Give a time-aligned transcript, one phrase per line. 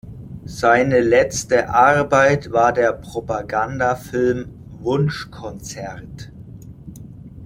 [0.45, 6.31] Seine letzte Arbeit war der Propagandafilm "Wunschkonzert".